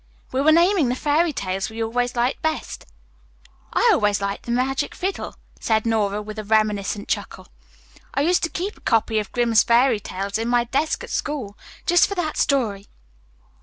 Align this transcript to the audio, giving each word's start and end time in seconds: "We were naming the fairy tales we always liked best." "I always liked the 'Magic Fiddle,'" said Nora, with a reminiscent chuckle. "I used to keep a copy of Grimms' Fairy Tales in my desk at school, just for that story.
"We 0.31 0.41
were 0.41 0.51
naming 0.51 0.89
the 0.89 0.95
fairy 0.95 1.31
tales 1.31 1.69
we 1.69 1.83
always 1.83 2.15
liked 2.15 2.41
best." 2.41 2.87
"I 3.71 3.87
always 3.93 4.19
liked 4.19 4.47
the 4.47 4.51
'Magic 4.51 4.95
Fiddle,'" 4.95 5.35
said 5.59 5.85
Nora, 5.85 6.23
with 6.23 6.39
a 6.39 6.43
reminiscent 6.43 7.07
chuckle. 7.07 7.45
"I 8.15 8.21
used 8.21 8.41
to 8.41 8.49
keep 8.49 8.77
a 8.77 8.81
copy 8.81 9.19
of 9.19 9.31
Grimms' 9.31 9.61
Fairy 9.61 9.99
Tales 9.99 10.39
in 10.39 10.47
my 10.47 10.63
desk 10.63 11.03
at 11.03 11.11
school, 11.11 11.55
just 11.85 12.07
for 12.07 12.15
that 12.15 12.35
story. 12.35 12.87